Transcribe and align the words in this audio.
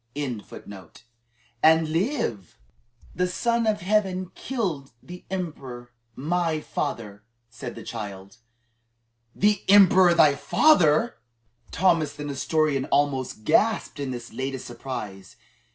"The 0.15 0.97
Son 3.27 3.67
of 3.67 3.81
Heaven 3.81 4.31
killed 4.33 4.91
the 5.03 5.25
emperor, 5.29 5.91
my 6.15 6.59
father," 6.59 7.21
said 7.51 7.75
the 7.75 7.83
child. 7.83 8.37
"The 9.35 9.61
emperor 9.69 10.15
thy 10.15 10.33
father!" 10.33 11.19
Thomas 11.69 12.13
the 12.13 12.23
Nestorian 12.23 12.85
almost 12.85 13.43
gasped 13.43 13.99
in 13.99 14.09
this 14.09 14.33
latest 14.33 14.65
surprise. 14.65 15.35